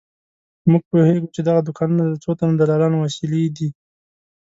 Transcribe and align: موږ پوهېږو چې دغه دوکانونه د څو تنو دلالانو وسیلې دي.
موږ 0.71 0.83
پوهېږو 0.91 1.33
چې 1.35 1.41
دغه 1.47 1.61
دوکانونه 1.67 2.03
د 2.07 2.15
څو 2.23 2.31
تنو 2.39 2.53
دلالانو 2.61 2.97
وسیلې 3.05 3.43
دي. 3.57 3.69